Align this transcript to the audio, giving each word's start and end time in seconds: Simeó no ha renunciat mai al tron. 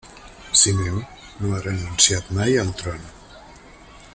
Simeó 0.59 0.95
no 1.43 1.51
ha 1.53 1.61
renunciat 1.67 2.33
mai 2.39 2.57
al 2.63 2.73
tron. 2.81 3.05